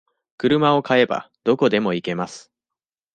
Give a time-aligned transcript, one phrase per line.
[0.39, 2.51] 車を買えば、どこでも行けます。